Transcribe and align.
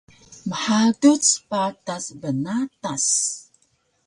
Mhaduc 0.49 1.25
patas 1.49 2.05
pnatas 2.21 3.05